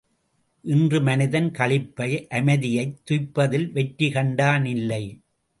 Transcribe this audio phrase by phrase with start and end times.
[0.61, 2.27] இன்று மனிதன் களிப்பை
[2.29, 5.03] அமைதியைத் துய்ப்பதில் வெற்றி கண்டானில்லை.